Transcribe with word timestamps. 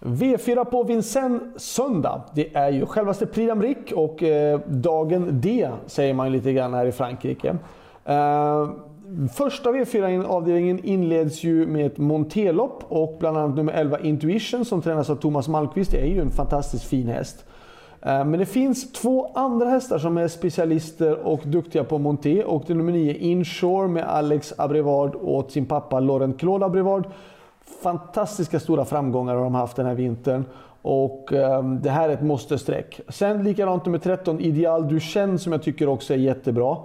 V4 0.00 0.64
på 0.64 0.82
Vincennes 0.82 1.40
söndag. 1.56 2.22
Det 2.34 2.56
är 2.56 2.70
ju 2.70 2.86
självaste 2.86 3.26
Prix 3.26 3.52
d'Amérique 3.52 3.92
och 3.92 4.22
eh, 4.22 4.60
dagen 4.66 5.40
D 5.40 5.68
säger 5.86 6.14
man 6.14 6.32
lite 6.32 6.52
grann 6.52 6.74
här 6.74 6.86
i 6.86 6.92
Frankrike. 6.92 7.56
Eh, 8.04 8.70
första 9.34 9.72
V4-avdelningen 9.72 10.84
inleds 10.84 11.44
ju 11.44 11.66
med 11.66 11.86
ett 11.86 11.98
montelopp 11.98 12.84
och 12.88 13.16
bland 13.20 13.36
annat 13.36 13.56
nummer 13.56 13.72
11 13.72 13.98
Intuition 13.98 14.64
som 14.64 14.82
tränas 14.82 15.10
av 15.10 15.16
Thomas 15.16 15.48
Malmqvist. 15.48 15.90
Det 15.90 16.00
är 16.00 16.06
ju 16.06 16.20
en 16.20 16.30
fantastiskt 16.30 16.84
fin 16.84 17.08
häst. 17.08 17.44
Eh, 18.02 18.24
men 18.24 18.38
det 18.38 18.46
finns 18.46 18.92
två 18.92 19.30
andra 19.34 19.68
hästar 19.68 19.98
som 19.98 20.18
är 20.18 20.28
specialister 20.28 21.26
och 21.26 21.40
duktiga 21.44 21.84
på 21.84 21.98
monté 21.98 22.44
och 22.44 22.64
det 22.66 22.72
är 22.72 22.76
nummer 22.76 22.92
9 22.92 23.14
Inshore 23.14 23.88
med 23.88 24.04
Alex 24.04 24.52
Abrevard 24.58 25.14
och 25.14 25.50
sin 25.50 25.66
pappa 25.66 26.00
Laurent 26.00 26.40
Claude 26.40 26.66
Abrevard 26.66 27.06
fantastiska 27.82 28.60
stora 28.60 28.84
framgångar 28.84 29.34
har 29.34 29.44
de 29.44 29.54
haft 29.54 29.76
den 29.76 29.86
här 29.86 29.94
vintern. 29.94 30.44
Och 30.82 31.32
um, 31.32 31.82
det 31.82 31.90
här 31.90 32.08
är 32.08 32.12
ett 32.12 32.22
måste-streck. 32.22 33.00
Sen 33.08 33.44
likadant 33.44 33.86
nummer 33.86 33.98
13, 33.98 34.40
Ideal 34.40 34.88
Duchenne 34.88 35.38
som 35.38 35.52
jag 35.52 35.62
tycker 35.62 35.88
också 35.88 36.14
är 36.14 36.18
jättebra. 36.18 36.76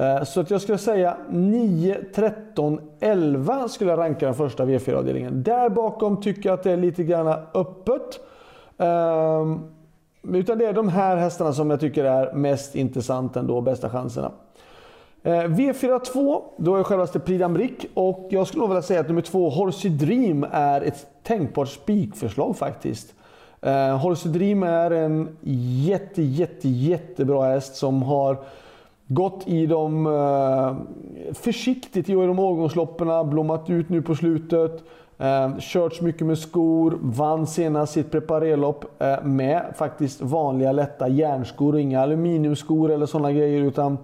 Uh, 0.00 0.24
så 0.24 0.40
att 0.40 0.50
jag 0.50 0.60
skulle 0.60 0.78
säga 0.78 1.16
9, 1.30 1.98
13, 2.14 2.80
11 3.00 3.68
skulle 3.68 3.90
jag 3.90 3.98
ranka 3.98 4.26
den 4.26 4.34
första 4.34 4.64
V4-avdelningen. 4.64 5.42
Där 5.42 5.68
bakom 5.68 6.20
tycker 6.20 6.48
jag 6.48 6.54
att 6.54 6.62
det 6.62 6.72
är 6.72 6.76
lite 6.76 7.04
grann 7.04 7.26
öppet. 7.54 8.20
Um, 8.76 9.72
utan 10.34 10.58
det 10.58 10.66
är 10.66 10.72
de 10.72 10.88
här 10.88 11.16
hästarna 11.16 11.52
som 11.52 11.70
jag 11.70 11.80
tycker 11.80 12.04
är 12.04 12.32
mest 12.32 12.74
intressant 12.74 13.36
ändå, 13.36 13.60
bästa 13.60 13.90
chanserna. 13.90 14.30
Eh, 15.26 15.30
V42, 15.30 16.42
då 16.56 16.76
är 16.76 16.82
självaste 16.82 17.18
Prix 17.18 17.42
d'Amérique 17.44 17.86
och 17.94 18.26
jag 18.30 18.46
skulle 18.46 18.60
nog 18.60 18.68
vilja 18.68 18.82
säga 18.82 19.00
att 19.00 19.08
nummer 19.08 19.22
två, 19.22 19.50
Horsey 19.50 19.90
Dream, 19.90 20.46
är 20.52 20.80
ett 20.80 21.06
tänkbart 21.22 21.68
spikförslag 21.68 22.56
faktiskt. 22.56 23.14
Eh, 23.60 23.98
Horsey 23.98 24.32
Dream 24.32 24.62
är 24.62 24.90
en 24.90 25.36
jätte, 25.86 26.22
jätte, 26.22 26.68
jättebra 26.68 27.46
häst 27.46 27.76
som 27.76 28.02
har 28.02 28.36
gått 29.06 29.48
i 29.48 29.66
dem 29.66 30.06
eh, 30.06 30.74
försiktigt 31.34 32.08
i 32.08 32.12
de 32.12 32.38
årgångsloppen, 32.38 33.30
blommat 33.30 33.70
ut 33.70 33.88
nu 33.88 34.02
på 34.02 34.14
slutet. 34.14 34.84
Eh, 35.18 35.58
körts 35.58 36.00
mycket 36.00 36.26
med 36.26 36.38
skor, 36.38 36.98
vann 37.02 37.46
senast 37.46 37.92
sitt 37.92 38.10
preparerlopp 38.10 39.02
eh, 39.02 39.22
med 39.22 39.62
faktiskt 39.76 40.20
vanliga 40.20 40.72
lätta 40.72 41.08
järnskor 41.08 41.78
inga 41.78 42.00
aluminiumskor 42.00 42.90
eller 42.90 43.06
sådana 43.06 43.32
grejer. 43.32 43.62
utan 43.62 43.98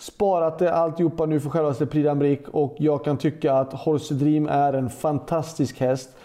sparat 0.00 0.58
det 0.58 0.72
alltihopa 0.72 1.26
nu 1.26 1.40
för 1.40 1.50
självaste 1.50 1.86
Prix 1.86 2.08
d'Amérique 2.08 2.48
och 2.50 2.76
jag 2.78 3.04
kan 3.04 3.16
tycka 3.16 3.54
att 3.54 3.72
Horse 3.72 4.14
Dream 4.14 4.48
är 4.48 4.72
en 4.72 4.90
fantastisk 4.90 5.80
häst. 5.80 6.16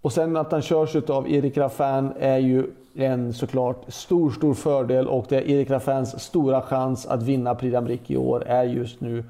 Och 0.00 0.12
sen 0.12 0.36
att 0.36 0.52
han 0.52 0.62
körs 0.62 0.96
av 0.96 1.30
Erik 1.30 1.56
Raffin 1.56 2.12
är 2.18 2.38
ju 2.38 2.66
en 2.94 3.32
såklart 3.32 3.84
stor, 3.88 4.30
stor 4.30 4.54
fördel 4.54 5.08
och 5.08 5.26
det 5.28 5.36
är 5.36 5.50
Erik 5.50 5.70
Raffins 5.70 6.22
stora 6.22 6.62
chans 6.62 7.06
att 7.06 7.22
vinna 7.22 7.54
Prix 7.54 7.76
d'Amérique 7.76 8.12
i 8.12 8.16
år 8.16 8.42
är 8.46 8.64
just 8.64 9.00
nu 9.00 9.24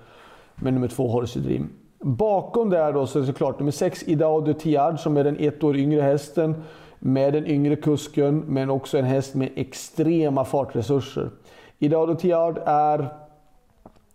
med 0.55 0.75
nummer 0.75 0.89
två 0.89 1.09
Horse 1.09 1.39
Dream. 1.39 1.69
Bakom 1.99 2.71
där 2.71 2.93
då 2.93 3.07
så 3.07 3.19
är 3.19 3.21
det 3.21 3.27
såklart 3.27 3.59
nummer 3.59 3.73
6 3.73 4.03
Idao 4.09 4.41
de 4.41 4.55
Tiard 4.55 5.01
som 5.01 5.17
är 5.17 5.25
den 5.25 5.37
ett 5.39 5.65
år 5.65 5.77
yngre 5.77 6.01
hästen 6.01 6.55
med 6.99 7.33
den 7.33 7.47
yngre 7.47 7.77
kusken 7.77 8.39
men 8.39 8.71
också 8.71 8.99
en 8.99 9.05
häst 9.05 9.35
med 9.35 9.49
extrema 9.55 10.45
fartresurser. 10.45 11.31
Idao 11.79 12.07
de 12.07 12.17
Tiard 12.17 12.59
är 12.67 13.09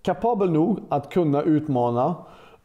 kapabel 0.08 0.52
nog 0.52 0.80
att 0.90 1.10
kunna 1.10 1.42
utmana. 1.42 2.16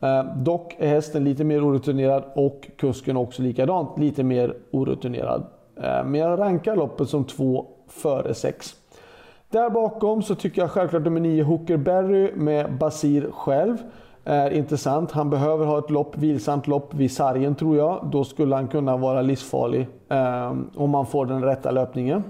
Eh, 0.01 0.25
dock 0.37 0.77
är 0.79 0.89
hästen 0.89 1.25
lite 1.25 1.45
mer 1.45 1.69
orutinerad 1.69 2.25
och 2.35 2.71
kusken 2.77 3.17
också 3.17 3.43
likadant 3.43 3.98
lite 3.98 4.23
mer 4.23 4.55
orutinerad. 4.71 5.47
Eh, 5.77 6.05
men 6.05 6.15
jag 6.15 6.39
rankar 6.39 6.77
loppet 6.77 7.09
som 7.09 7.25
två 7.25 7.67
före 7.89 8.35
sex. 8.35 8.75
Där 9.51 9.70
bakom 9.70 10.23
så 10.23 10.35
tycker 10.35 10.63
jag 10.63 10.70
självklart 10.70 11.03
nummer 11.05 11.20
9 11.20 11.43
Hooker 11.43 11.77
Berry 11.77 12.33
med 12.35 12.79
Basir 12.79 13.31
själv 13.33 13.77
är 14.25 14.51
intressant. 14.51 15.13
Han 15.13 15.31
behöver 15.31 15.67
ha 15.67 15.79
ett 15.79 15.91
lopp, 15.91 16.17
vilsamt 16.17 16.67
lopp 16.67 16.95
vid 16.95 17.13
sargen 17.13 17.55
tror 17.55 17.77
jag. 17.77 18.08
Då 18.13 18.25
skulle 18.25 18.55
han 18.55 18.69
kunna 18.69 18.97
vara 18.97 19.23
livsfarlig 19.23 19.89
eh, 20.08 20.52
om 20.77 20.91
man 20.91 21.07
får 21.07 21.27
den 21.27 21.45
rätta 21.45 21.70
löpningen. 21.70 22.25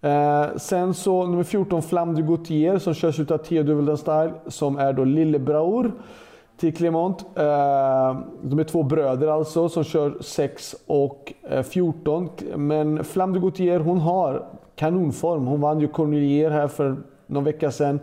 Eh, 0.00 0.56
sen 0.56 0.94
så 0.94 1.26
nummer 1.26 1.44
14 1.44 1.82
Flam 1.82 2.14
de 2.14 2.22
Gautier 2.22 2.78
som 2.78 2.94
körs 2.94 3.30
av 3.30 3.38
Theo 3.38 3.62
Duvelden 3.62 3.96
Style 3.96 4.32
som 4.46 4.78
är 4.78 4.92
då 4.92 5.04
lillebror 5.04 5.92
till 6.56 6.76
Clement. 6.76 7.20
Eh, 7.34 8.20
de 8.42 8.58
är 8.58 8.64
två 8.64 8.82
bröder 8.82 9.28
alltså 9.28 9.68
som 9.68 9.84
kör 9.84 10.16
6 10.20 10.76
och 10.86 11.32
eh, 11.50 11.62
14. 11.62 12.28
Men 12.56 13.04
Flam 13.04 13.32
de 13.32 13.40
Gautier 13.40 13.80
hon 13.80 13.98
har 13.98 14.46
kanonform. 14.76 15.46
Hon 15.46 15.60
vann 15.60 15.80
ju 15.80 15.88
Cornelier 15.88 16.50
här 16.50 16.68
för 16.68 16.96
någon 17.26 17.44
vecka 17.44 17.70
sedan. 17.70 18.00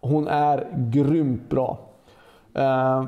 Hon 0.00 0.28
är 0.28 0.66
grymt 0.76 1.50
bra. 1.50 1.78
Eh, 2.54 3.04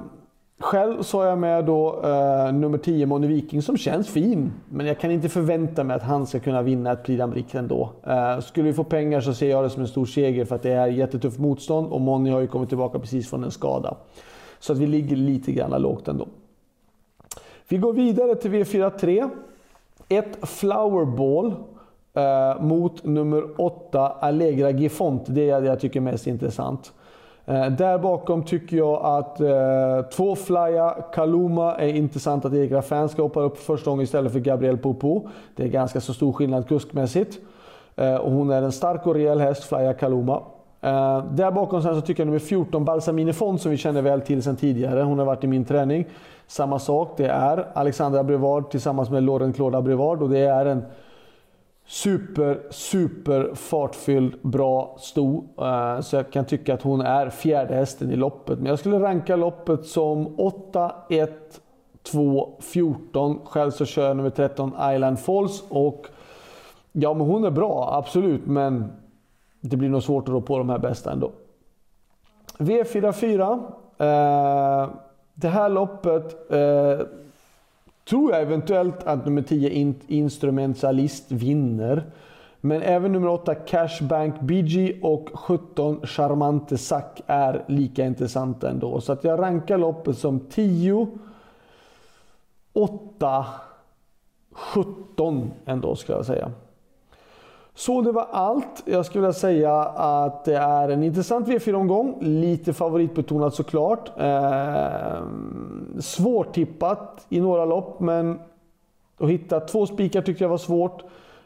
själv 0.60 1.03
så 1.03 1.19
har 1.19 1.26
jag 1.26 1.38
med 1.38 1.65
då 1.65 2.00
eh, 2.04 2.53
nummer 2.53 2.78
10 2.78 3.06
Moni 3.06 3.26
Viking 3.26 3.62
som 3.62 3.76
känns 3.76 4.09
fin. 4.09 4.53
Men 4.69 4.87
jag 4.87 5.00
kan 5.00 5.10
inte 5.10 5.28
förvänta 5.28 5.84
mig 5.84 5.97
att 5.97 6.03
han 6.03 6.26
ska 6.26 6.41
kunna 6.41 6.62
vinna 6.62 6.92
ett 6.92 7.04
Prix 7.04 7.22
d'Amérique 7.22 7.59
ändå. 7.59 7.91
Eh, 8.06 8.41
skulle 8.41 8.66
vi 8.66 8.72
få 8.72 8.84
pengar 8.84 9.20
så 9.20 9.34
ser 9.34 9.50
jag 9.50 9.65
det 9.65 9.70
som 9.70 9.82
en 9.82 9.88
stor 9.88 10.06
seger 10.06 10.44
för 10.44 10.54
att 10.54 10.62
det 10.62 10.72
är 10.72 10.87
jättetufft 10.87 11.38
motstånd 11.38 11.92
och 11.92 12.00
Moni 12.00 12.31
har 12.31 12.41
ju 12.41 12.47
kommit 12.47 12.69
tillbaka 12.69 12.98
precis 12.98 13.31
från 13.31 13.44
en 13.44 13.50
skada. 13.50 13.97
Så 14.59 14.72
att 14.72 14.78
vi 14.78 14.87
ligger 14.87 15.16
lite 15.16 15.53
grann 15.53 15.82
lågt 15.82 16.09
ändå. 16.09 16.28
Vi 17.69 17.78
går 17.78 17.92
vidare 17.92 18.34
till 18.34 18.50
V43. 18.50 19.31
Ett 20.09 20.48
Flowerball 20.48 21.54
eh, 22.15 22.62
mot 22.62 23.04
nummer 23.04 23.60
8 23.60 24.09
Allegra 24.09 24.71
Gifont. 24.71 25.22
Det 25.26 25.50
är 25.50 25.60
det 25.60 25.66
jag 25.66 25.81
tycker 25.81 26.00
är 26.00 26.04
mest 26.04 26.26
intressant. 26.26 26.92
Eh, 27.47 27.66
där 27.66 27.99
bakom 27.99 28.43
tycker 28.43 28.77
jag 28.77 29.00
att 29.05 29.41
eh, 29.41 30.09
två 30.12 30.37
Flya 30.37 30.97
Kaluma 31.12 31.75
är 31.75 31.88
intressant 31.88 32.44
att 32.44 32.53
Erik 32.53 32.72
Raffin 32.72 33.09
ska 33.09 33.22
hoppa 33.22 33.41
upp 33.41 33.59
första 33.59 33.91
gången 33.91 34.05
istället 34.05 34.32
för 34.32 34.41
Gabriel 34.41 34.78
Popo. 34.78 35.28
Det 35.56 35.62
är 35.62 35.69
ganska 35.69 36.00
så 36.00 36.15
stor 36.15 36.33
skillnad 36.33 36.69
kuskmässigt. 36.69 37.38
Eh, 37.97 38.15
och 38.15 38.33
hon 38.33 38.50
är 38.50 38.62
en 38.62 38.72
stark 38.72 39.06
och 39.06 39.15
rejäl 39.15 39.41
häst, 39.41 39.65
Flya 39.65 39.94
Kaluma. 39.94 40.43
Eh, 40.81 41.25
där 41.25 41.50
bakom 41.50 41.83
sen 41.83 41.94
så 41.94 42.00
tycker 42.00 42.21
jag 42.21 42.27
nummer 42.27 42.38
14, 42.38 42.84
Balsamine 42.84 43.33
Fond 43.33 43.60
som 43.60 43.71
vi 43.71 43.77
känner 43.77 44.03
väl 44.03 44.21
till 44.21 44.43
sedan 44.43 44.56
tidigare. 44.56 45.03
Hon 45.03 45.19
har 45.19 45.27
varit 45.27 45.44
i 45.44 45.47
min 45.47 45.65
träning. 45.65 46.06
Samma 46.47 46.78
sak, 46.78 47.15
det 47.16 47.27
är 47.27 47.66
Alexandra 47.75 48.25
Brevard 48.25 48.71
tillsammans 48.71 49.10
med 49.10 49.22
Lauren 49.22 49.53
Claude 49.53 49.83
Brevard 49.83 50.22
och 50.22 50.31
det 50.31 50.38
är 50.38 50.66
en 50.66 50.83
Super, 51.87 52.67
super 52.71 53.55
fartfylld, 53.55 54.39
bra 54.43 54.97
sto. 54.99 55.45
Eh, 55.59 56.00
så 56.00 56.17
jag 56.17 56.31
kan 56.31 56.45
tycka 56.45 56.75
att 56.75 56.83
hon 56.83 57.00
är 57.00 57.31
fjärde 57.31 57.75
hästen 57.75 58.11
i 58.11 58.17
loppet. 58.17 58.59
Men 58.59 58.67
jag 58.67 58.78
skulle 58.78 58.99
ranka 58.99 59.37
loppet 59.37 59.87
som 59.87 60.41
8, 60.41 60.95
1, 61.11 61.61
2, 62.03 62.56
14. 62.61 63.41
Själv 63.45 63.71
så 63.71 63.84
kör 63.84 64.09
jag 64.09 64.17
nummer 64.17 64.31
13 64.31 64.72
Island 64.95 65.19
Falls. 65.19 65.65
Och 65.69 66.06
ja, 66.93 67.15
men 67.15 67.27
hon 67.27 67.45
är 67.45 67.50
bra, 67.50 67.89
absolut. 67.93 68.47
Men 68.47 68.93
det 69.61 69.77
blir 69.77 69.89
nog 69.89 70.03
svårt 70.03 70.28
att 70.28 70.33
rå 70.33 70.41
på 70.41 70.59
de 70.59 70.71
här 70.71 70.78
bästa 70.78 71.12
ändå. 71.12 71.33
V44. 72.59 73.62
Eh, 73.99 74.89
det 75.34 75.49
här 75.49 75.69
loppet 75.69 76.51
eh, 76.53 77.06
tror 78.04 78.32
jag 78.32 78.42
eventuellt 78.42 79.03
att 79.04 79.25
nummer 79.25 79.42
10 79.42 79.94
Instrumentalist 80.06 81.32
vinner. 81.32 82.10
Men 82.60 82.82
även 82.82 83.12
nummer 83.12 83.28
8 83.28 83.54
Cashbank 83.54 84.41
BG 84.41 84.98
och 85.03 85.31
17 85.34 86.06
Charmante 86.06 86.78
Sack 86.78 87.20
är 87.26 87.65
lika 87.69 88.04
intressanta 88.06 88.70
ändå. 88.70 89.00
Så 89.00 89.12
att 89.12 89.25
jag 89.25 89.41
rankar 89.41 89.78
loppet 89.78 90.19
som 90.19 90.41
10, 90.41 91.09
8, 92.72 93.47
17 94.53 95.50
ändå 95.65 95.97
ska 95.97 96.12
jag 96.12 96.27
säga. 96.27 96.53
Så 97.74 98.00
det 98.00 98.12
var 98.12 98.26
allt. 98.32 98.82
Jag 98.84 99.06
skulle 99.06 99.22
vilja 99.22 99.32
säga 99.32 99.74
att 99.84 100.44
det 100.44 100.56
är 100.56 100.88
en 100.88 101.03
intressant 101.03 101.48
V4-omgång. 101.48 102.18
Lite 102.21 102.72
favoritbetonat 102.72 103.54
såklart. 103.54 104.10
Eh, 104.21 105.22
svårtippat 106.00 107.26
i 107.28 107.41
några 107.41 107.65
lopp, 107.65 108.00
men 108.00 108.38
att 109.18 109.28
hitta 109.28 109.60
två 109.60 109.86
spikar 109.86 110.22
tyckte 110.22 110.44
jag 110.44 110.48
var 110.48 110.59
svårt. 110.59 111.03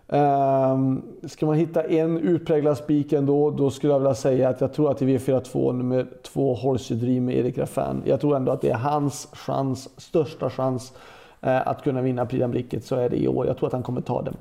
Eh, 0.08 0.78
ska 1.26 1.46
man 1.46 1.54
hitta 1.54 1.82
en 1.82 2.18
utpräglad 2.18 2.76
spik 2.76 3.12
ändå, 3.12 3.50
då 3.50 3.70
skulle 3.70 3.92
jag 3.92 4.00
vilja 4.00 4.14
säga 4.14 4.48
att 4.48 4.60
jag 4.60 4.72
tror 4.72 4.90
att 4.90 5.02
i 5.02 5.04
V4-2, 5.04 5.72
nummer 5.72 6.06
2 6.22 6.54
Horsey 6.54 6.96
Dream 6.96 7.24
med 7.24 7.36
Erik 7.36 7.58
Raffin. 7.58 8.02
Jag 8.04 8.20
tror 8.20 8.36
ändå 8.36 8.52
att 8.52 8.60
det 8.60 8.70
är 8.70 8.78
hans 8.78 9.28
chans, 9.32 10.00
största 10.00 10.50
chans 10.50 10.92
eh, 11.40 11.68
att 11.68 11.82
kunna 11.82 12.02
vinna 12.02 12.26
Prix 12.26 12.44
d'Amérique. 12.44 12.80
Så 12.80 12.96
är 12.96 13.08
det 13.08 13.16
i 13.16 13.28
år. 13.28 13.46
Jag 13.46 13.56
tror 13.56 13.66
att 13.66 13.72
han 13.72 13.82
kommer 13.82 14.00
ta 14.00 14.22
den. 14.22 14.36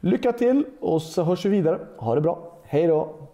Lycka 0.00 0.32
till 0.32 0.64
och 0.80 1.02
så 1.02 1.22
hörs 1.22 1.44
vi 1.44 1.48
vidare. 1.48 1.78
Ha 1.96 2.14
det 2.14 2.20
bra. 2.20 2.58
Hej 2.64 2.86
då! 2.86 3.27